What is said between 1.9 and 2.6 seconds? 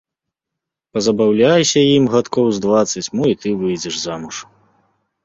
ім гадкоў